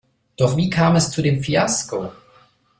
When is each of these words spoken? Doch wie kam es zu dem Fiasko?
Doch 0.35 0.57
wie 0.57 0.71
kam 0.71 0.95
es 0.95 1.11
zu 1.11 1.21
dem 1.21 1.43
Fiasko? 1.43 2.11